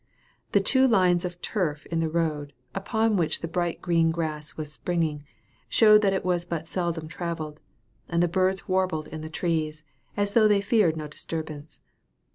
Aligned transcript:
The 0.53 0.59
two 0.61 0.87
lines 0.87 1.25
of 1.25 1.39
turf 1.43 1.85
in 1.85 1.99
the 1.99 2.09
road, 2.09 2.53
upon 2.73 3.17
which 3.17 3.41
the 3.41 3.47
bright 3.47 3.83
green 3.83 4.09
grass 4.09 4.57
was 4.57 4.71
springing, 4.73 5.23
showed 5.69 6.01
that 6.01 6.11
it 6.11 6.25
was 6.25 6.43
but 6.43 6.67
seldom 6.67 7.07
travelled; 7.07 7.59
and 8.09 8.23
the 8.23 8.27
birds 8.27 8.67
warbled 8.67 9.05
in 9.09 9.21
the 9.21 9.29
trees, 9.29 9.83
as 10.17 10.33
though 10.33 10.47
they 10.47 10.59
feared 10.59 10.97
no 10.97 11.07
disturbance. 11.07 11.81